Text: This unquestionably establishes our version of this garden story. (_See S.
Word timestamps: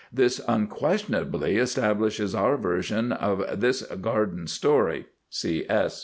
This 0.11 0.41
unquestionably 0.47 1.57
establishes 1.57 2.33
our 2.33 2.57
version 2.57 3.11
of 3.11 3.61
this 3.61 3.83
garden 3.83 4.47
story. 4.47 5.05
(_See 5.31 5.63
S. 5.69 5.99